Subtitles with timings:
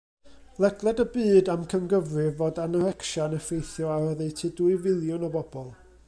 [0.63, 5.69] Ledled y byd amcangyfrifir fod anorecsia'n effeithio ar oddeutu dwy filiwn o bobl.